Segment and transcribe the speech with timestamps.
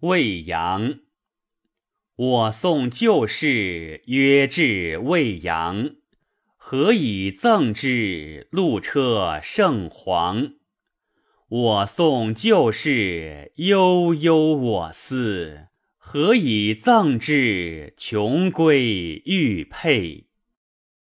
[0.00, 1.00] 未央。
[2.16, 5.96] 我送旧事约至未央，
[6.56, 8.46] 何以赠之？
[8.50, 10.52] 路车圣皇。
[11.48, 17.94] 我送旧事悠悠我思，何以赠之？
[17.96, 20.26] 穷归玉佩。